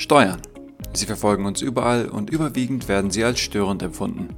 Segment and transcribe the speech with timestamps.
[0.00, 0.40] Steuern.
[0.94, 4.28] Sie verfolgen uns überall und überwiegend werden sie als störend empfunden.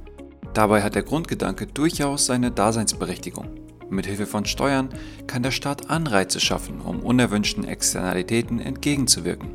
[0.53, 3.47] Dabei hat der Grundgedanke durchaus seine Daseinsberechtigung.
[3.89, 4.89] Mithilfe von Steuern
[5.25, 9.51] kann der Staat Anreize schaffen, um unerwünschten Externalitäten entgegenzuwirken.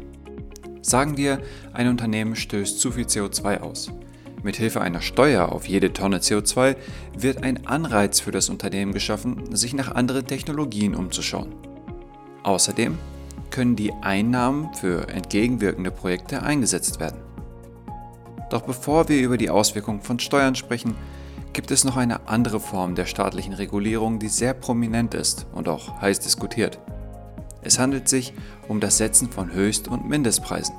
[0.80, 1.42] Sagen wir,
[1.74, 3.92] ein Unternehmen stößt zu viel CO2 aus.
[4.42, 6.76] Mithilfe einer Steuer auf jede Tonne CO2
[7.18, 11.54] wird ein Anreiz für das Unternehmen geschaffen, sich nach anderen Technologien umzuschauen.
[12.44, 12.96] Außerdem
[13.50, 17.20] können die Einnahmen für entgegenwirkende Projekte eingesetzt werden.
[18.50, 20.94] Doch bevor wir über die Auswirkungen von Steuern sprechen,
[21.52, 26.00] gibt es noch eine andere Form der staatlichen Regulierung, die sehr prominent ist und auch
[26.00, 26.78] heiß diskutiert.
[27.62, 28.32] Es handelt sich
[28.68, 30.74] um das Setzen von Höchst- und Mindestpreisen.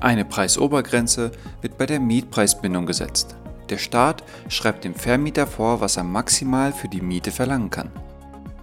[0.00, 3.34] Eine Preisobergrenze wird bei der Mietpreisbindung gesetzt.
[3.70, 7.90] Der Staat schreibt dem Vermieter vor, was er maximal für die Miete verlangen kann.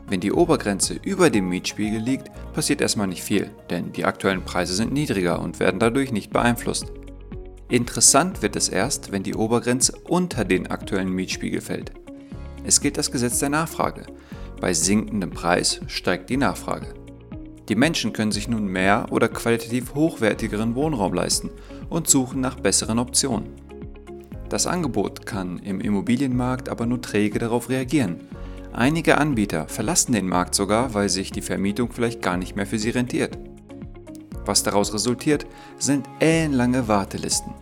[0.08, 4.74] Wenn die Obergrenze über dem Mietspiegel liegt, passiert erstmal nicht viel, denn die aktuellen Preise
[4.74, 6.92] sind niedriger und werden dadurch nicht beeinflusst.
[7.70, 11.92] Interessant wird es erst, wenn die Obergrenze unter den aktuellen Mietspiegel fällt.
[12.64, 14.06] Es gilt das Gesetz der Nachfrage.
[14.62, 16.94] Bei sinkendem Preis steigt die Nachfrage.
[17.70, 21.50] Die Menschen können sich nun mehr oder qualitativ hochwertigeren Wohnraum leisten
[21.90, 23.50] und suchen nach besseren Optionen.
[24.50, 28.20] Das Angebot kann im Immobilienmarkt aber nur träge darauf reagieren.
[28.76, 32.80] Einige Anbieter verlassen den Markt sogar, weil sich die Vermietung vielleicht gar nicht mehr für
[32.80, 33.38] sie rentiert.
[34.46, 35.46] Was daraus resultiert,
[35.78, 37.54] sind ellenlange Wartelisten.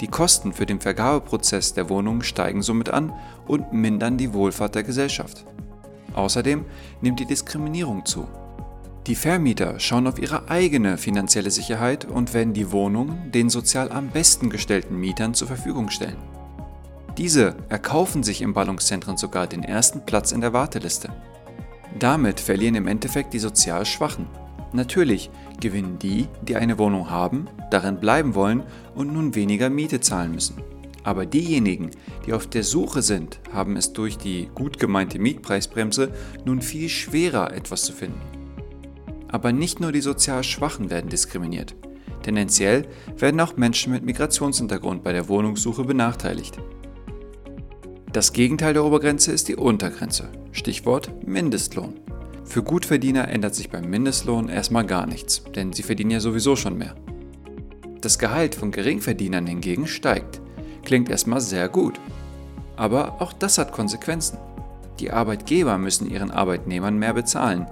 [0.00, 3.12] Die Kosten für den Vergabeprozess der Wohnungen steigen somit an
[3.46, 5.46] und mindern die Wohlfahrt der Gesellschaft.
[6.14, 6.64] Außerdem
[7.00, 8.26] nimmt die Diskriminierung zu.
[9.06, 14.08] Die Vermieter schauen auf ihre eigene finanzielle Sicherheit und werden die Wohnungen den sozial am
[14.08, 16.29] besten gestellten Mietern zur Verfügung stellen.
[17.18, 21.12] Diese erkaufen sich im Ballungszentren sogar den ersten Platz in der Warteliste.
[21.98, 24.26] Damit verlieren im Endeffekt die sozial Schwachen.
[24.72, 28.62] Natürlich gewinnen die, die eine Wohnung haben, darin bleiben wollen
[28.94, 30.62] und nun weniger Miete zahlen müssen.
[31.02, 31.90] Aber diejenigen,
[32.26, 36.12] die auf der Suche sind, haben es durch die gut gemeinte Mietpreisbremse
[36.44, 38.20] nun viel schwerer, etwas zu finden.
[39.28, 41.74] Aber nicht nur die sozial Schwachen werden diskriminiert.
[42.22, 46.58] Tendenziell werden auch Menschen mit Migrationshintergrund bei der Wohnungssuche benachteiligt.
[48.12, 50.28] Das Gegenteil der Obergrenze ist die Untergrenze.
[50.52, 51.94] Stichwort Mindestlohn.
[52.44, 56.76] Für Gutverdiener ändert sich beim Mindestlohn erstmal gar nichts, denn sie verdienen ja sowieso schon
[56.76, 56.96] mehr.
[58.00, 60.40] Das Gehalt von Geringverdienern hingegen steigt.
[60.84, 62.00] Klingt erstmal sehr gut.
[62.76, 64.38] Aber auch das hat Konsequenzen.
[64.98, 67.66] Die Arbeitgeber müssen ihren Arbeitnehmern mehr bezahlen,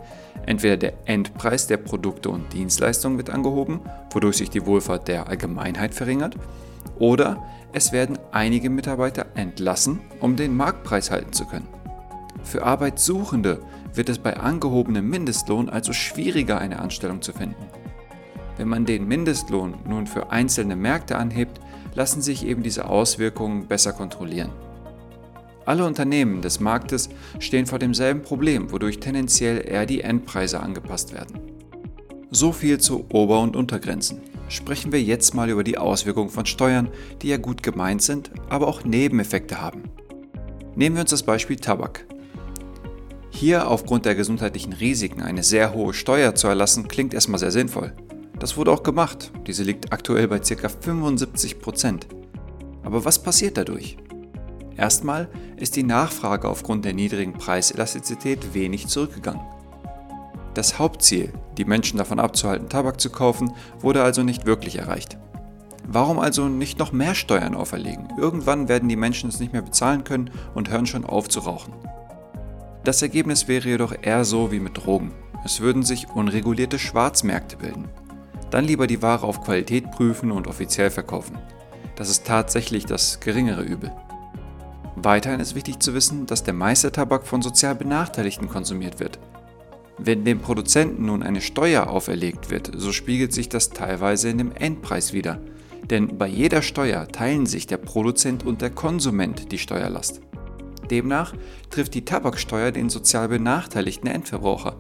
[0.49, 5.95] Entweder der Endpreis der Produkte und Dienstleistungen wird angehoben, wodurch sich die Wohlfahrt der Allgemeinheit
[5.95, 6.37] verringert,
[6.99, 11.69] oder es werden einige Mitarbeiter entlassen, um den Marktpreis halten zu können.
[12.43, 13.61] Für Arbeitssuchende
[13.95, 17.67] wird es bei angehobenem Mindestlohn also schwieriger, eine Anstellung zu finden.
[18.57, 21.61] Wenn man den Mindestlohn nun für einzelne Märkte anhebt,
[21.95, 24.51] lassen sich eben diese Auswirkungen besser kontrollieren.
[25.65, 31.41] Alle Unternehmen des Marktes stehen vor demselben Problem, wodurch tendenziell eher die Endpreise angepasst werden.
[32.31, 34.21] So viel zu Ober- und Untergrenzen.
[34.49, 36.89] Sprechen wir jetzt mal über die Auswirkungen von Steuern,
[37.23, 39.85] die ja gut gemeint sind, aber auch Nebeneffekte haben.
[40.75, 42.07] Nehmen wir uns das Beispiel Tabak.
[43.31, 47.93] Hier aufgrund der gesundheitlichen Risiken eine sehr hohe Steuer zu erlassen, klingt erstmal sehr sinnvoll.
[48.39, 49.33] Das wurde auch gemacht.
[49.47, 50.69] Diese liegt aktuell bei ca.
[50.69, 52.03] 75%.
[52.83, 53.99] Aber was passiert dadurch?
[54.77, 59.43] Erstmal ist die Nachfrage aufgrund der niedrigen Preiselastizität wenig zurückgegangen.
[60.55, 65.19] Das Hauptziel, die Menschen davon abzuhalten, Tabak zu kaufen, wurde also nicht wirklich erreicht.
[65.87, 68.09] Warum also nicht noch mehr Steuern auferlegen?
[68.19, 71.73] Irgendwann werden die Menschen es nicht mehr bezahlen können und hören schon auf zu rauchen.
[72.85, 75.13] Das Ergebnis wäre jedoch eher so wie mit Drogen.
[75.45, 77.89] Es würden sich unregulierte Schwarzmärkte bilden.
[78.51, 81.39] Dann lieber die Ware auf Qualität prüfen und offiziell verkaufen.
[81.97, 83.93] Das ist tatsächlich das geringere Übel.
[84.97, 89.19] Weiterhin ist wichtig zu wissen, dass der meiste Tabak von sozial Benachteiligten konsumiert wird.
[89.99, 94.53] Wenn dem Produzenten nun eine Steuer auferlegt wird, so spiegelt sich das teilweise in dem
[94.53, 95.41] Endpreis wider.
[95.91, 100.21] Denn bei jeder Steuer teilen sich der Produzent und der Konsument die Steuerlast.
[100.91, 101.35] Demnach
[101.71, 104.77] trifft die Tabaksteuer den sozial benachteiligten Endverbraucher.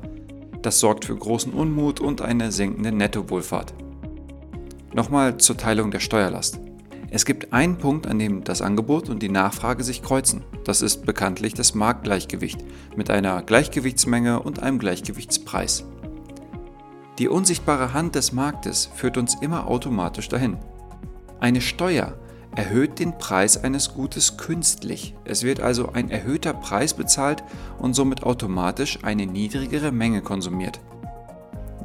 [0.62, 3.75] Das sorgt für großen Unmut und eine sinkende Nettowohlfahrt.
[4.94, 6.60] Nochmal zur Teilung der Steuerlast.
[7.10, 10.44] Es gibt einen Punkt, an dem das Angebot und die Nachfrage sich kreuzen.
[10.64, 12.62] Das ist bekanntlich das Marktgleichgewicht
[12.96, 15.84] mit einer Gleichgewichtsmenge und einem Gleichgewichtspreis.
[17.19, 20.58] Die unsichtbare Hand des Marktes führt uns immer automatisch dahin.
[21.40, 22.19] Eine Steuer
[22.55, 25.14] erhöht den Preis eines Gutes künstlich.
[25.25, 27.43] Es wird also ein erhöhter Preis bezahlt
[27.78, 30.81] und somit automatisch eine niedrigere Menge konsumiert.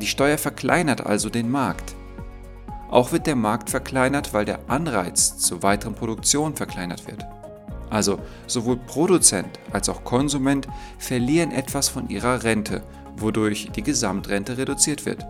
[0.01, 1.95] Die Steuer verkleinert also den Markt.
[2.93, 7.25] Auch wird der Markt verkleinert, weil der Anreiz zur weiteren Produktion verkleinert wird.
[7.89, 10.67] Also sowohl Produzent als auch Konsument
[10.99, 12.83] verlieren etwas von ihrer Rente,
[13.17, 15.25] wodurch die Gesamtrente reduziert wird.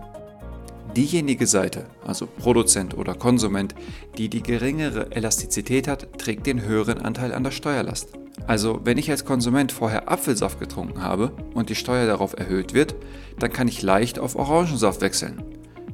[0.94, 3.74] Diejenige Seite, also Produzent oder Konsument,
[4.18, 8.10] die die geringere Elastizität hat, trägt den höheren Anteil an der Steuerlast.
[8.46, 12.94] Also wenn ich als Konsument vorher Apfelsaft getrunken habe und die Steuer darauf erhöht wird,
[13.38, 15.42] dann kann ich leicht auf Orangensaft wechseln.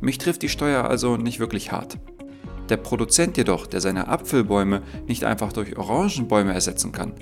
[0.00, 1.98] Mich trifft die Steuer also nicht wirklich hart.
[2.68, 7.14] Der Produzent jedoch, der seine Apfelbäume nicht einfach durch Orangenbäume ersetzen kann,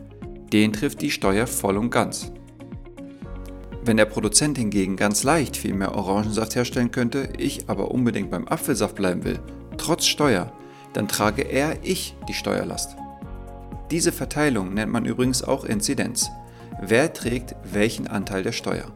[0.52, 2.32] den trifft die Steuer voll und ganz.
[3.82, 8.46] Wenn der Produzent hingegen ganz leicht viel mehr Orangensaft herstellen könnte, ich aber unbedingt beim
[8.46, 9.40] Apfelsaft bleiben will,
[9.78, 10.52] trotz Steuer,
[10.92, 12.96] dann trage er ich die Steuerlast.
[13.90, 16.30] Diese Verteilung nennt man übrigens auch Inzidenz.
[16.82, 18.92] Wer trägt welchen Anteil der Steuer?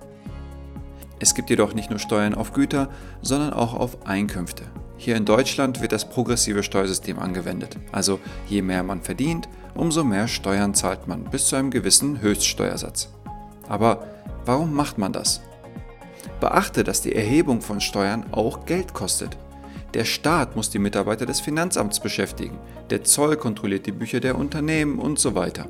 [1.22, 2.88] Es gibt jedoch nicht nur Steuern auf Güter,
[3.20, 4.64] sondern auch auf Einkünfte.
[4.96, 7.76] Hier in Deutschland wird das progressive Steuersystem angewendet.
[7.92, 13.08] Also je mehr man verdient, umso mehr Steuern zahlt man bis zu einem gewissen Höchststeuersatz.
[13.68, 14.04] Aber
[14.46, 15.42] warum macht man das?
[16.40, 19.38] Beachte, dass die Erhebung von Steuern auch Geld kostet.
[19.94, 22.58] Der Staat muss die Mitarbeiter des Finanzamts beschäftigen,
[22.90, 25.68] der Zoll kontrolliert die Bücher der Unternehmen und so weiter.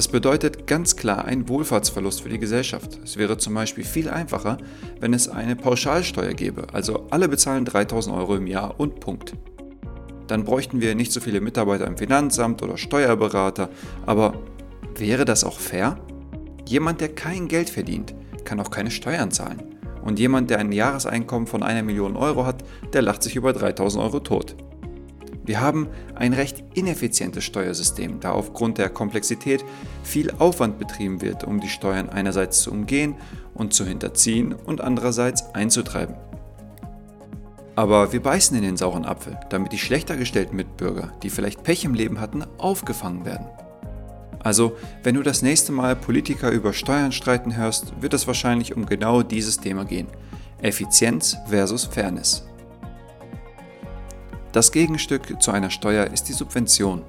[0.00, 2.98] Das bedeutet ganz klar einen Wohlfahrtsverlust für die Gesellschaft.
[3.04, 4.56] Es wäre zum Beispiel viel einfacher,
[4.98, 9.34] wenn es eine Pauschalsteuer gäbe, also alle bezahlen 3000 Euro im Jahr und Punkt.
[10.26, 13.68] Dann bräuchten wir nicht so viele Mitarbeiter im Finanzamt oder Steuerberater,
[14.06, 14.40] aber
[14.96, 15.98] wäre das auch fair?
[16.66, 18.14] Jemand, der kein Geld verdient,
[18.46, 19.62] kann auch keine Steuern zahlen.
[20.02, 22.64] Und jemand, der ein Jahreseinkommen von einer Million Euro hat,
[22.94, 24.56] der lacht sich über 3000 Euro tot.
[25.50, 29.64] Wir haben ein recht ineffizientes Steuersystem, da aufgrund der Komplexität
[30.04, 33.16] viel Aufwand betrieben wird, um die Steuern einerseits zu umgehen
[33.52, 36.14] und zu hinterziehen und andererseits einzutreiben.
[37.74, 41.84] Aber wir beißen in den sauren Apfel, damit die schlechter gestellten Mitbürger, die vielleicht Pech
[41.84, 43.46] im Leben hatten, aufgefangen werden.
[44.38, 48.86] Also, wenn du das nächste Mal Politiker über Steuern streiten hörst, wird es wahrscheinlich um
[48.86, 50.06] genau dieses Thema gehen.
[50.62, 52.46] Effizienz versus Fairness.
[54.52, 57.02] Das Gegenstück zu einer Steuer ist die Subvention.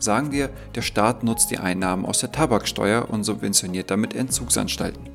[0.00, 5.08] Sagen wir, der Staat nutzt die Einnahmen aus der Tabaksteuer und subventioniert damit Entzugsanstalten.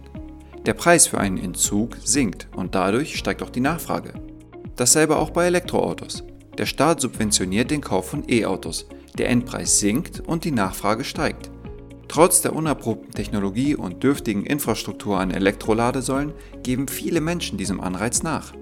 [0.65, 4.13] Der Preis für einen Entzug sinkt und dadurch steigt auch die Nachfrage.
[4.77, 6.23] Dasselbe auch bei Elektroautos.
[6.57, 8.87] Der Staat subventioniert den Kauf von E-Autos,
[9.17, 11.51] der Endpreis sinkt und die Nachfrage steigt.
[12.07, 18.53] Trotz der unerprobten Technologie und dürftigen Infrastruktur an Elektroladesäulen geben viele Menschen diesem Anreiz nach.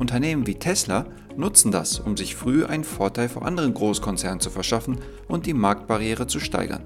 [0.00, 1.04] Unternehmen wie Tesla
[1.36, 4.98] nutzen das, um sich früh einen Vorteil vor anderen Großkonzernen zu verschaffen
[5.28, 6.82] und die Marktbarriere zu steigern.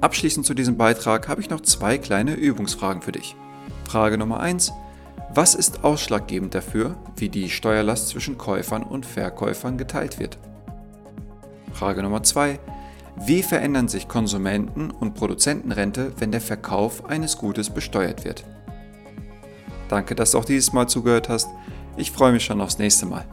[0.00, 3.36] Abschließend zu diesem Beitrag habe ich noch zwei kleine Übungsfragen für dich.
[3.88, 4.72] Frage Nummer 1.
[5.34, 10.38] Was ist ausschlaggebend dafür, wie die Steuerlast zwischen Käufern und Verkäufern geteilt wird?
[11.72, 12.58] Frage Nummer 2.
[13.26, 18.44] Wie verändern sich Konsumenten- und Produzentenrente, wenn der Verkauf eines Gutes besteuert wird?
[19.88, 21.48] Danke, dass du auch dieses Mal zugehört hast.
[21.98, 23.24] Ich freue mich schon aufs nächste Mal.